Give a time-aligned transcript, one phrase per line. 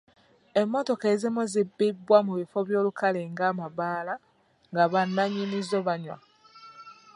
[0.61, 4.13] Emmotoka ezimu zibbibwa mu bifo by'olukale nga amabaala
[4.71, 6.17] nga bannyinizo banywa.